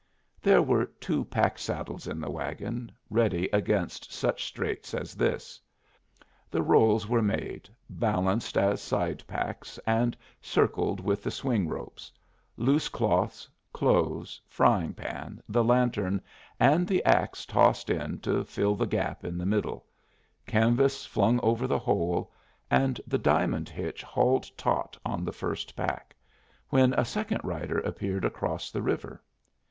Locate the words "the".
2.19-2.31, 6.49-6.63, 11.21-11.29, 15.47-15.63, 16.87-17.05, 18.73-18.87, 19.37-19.45, 21.67-21.77, 23.05-23.19, 25.23-25.31, 28.71-28.81